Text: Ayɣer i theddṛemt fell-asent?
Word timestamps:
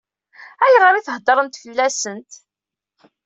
Ayɣer 0.65 0.93
i 0.95 1.01
theddṛemt 1.07 1.59
fell-asent? 1.63 2.31